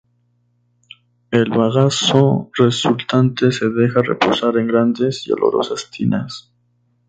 [1.29, 6.51] El bagazo resultante se deja reposar en grandes y olorosas tinas.